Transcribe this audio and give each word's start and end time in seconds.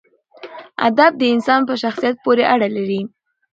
ادب 0.87 1.11
د 1.17 1.23
انسان 1.33 1.61
په 1.69 1.73
شخصیت 1.81 2.15
پورې 2.25 2.43
اړه 2.53 2.67
لري. 2.77 3.01